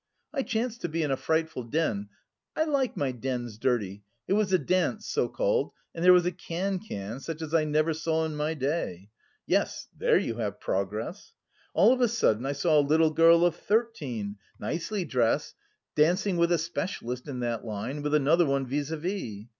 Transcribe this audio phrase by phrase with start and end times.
[0.33, 2.09] I chanced to be in a frightful den
[2.55, 6.31] I like my dens dirty it was a dance, so called, and there was a
[6.31, 9.11] cancan such as I never saw in my day.
[9.45, 11.33] Yes, there you have progress.
[11.75, 15.53] All of a sudden I saw a little girl of thirteen, nicely dressed,
[15.93, 19.45] dancing with a specialist in that line, with another one vis à vis.